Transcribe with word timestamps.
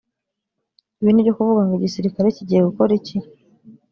Ibindi 0.99 1.25
byo 1.25 1.35
kuvuga 1.37 1.61
ngo 1.63 1.73
igisirikare 1.75 2.27
kigiye 2.35 2.61
gukora 2.69 2.91
iki 2.99 3.17